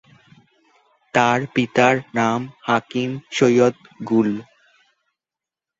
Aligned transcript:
তার 1.13 1.39
পিতার 1.53 1.95
নাম 2.15 2.39
হাকিম 2.61 3.09
সৈয়দ 3.31 3.75
গুল। 4.09 4.29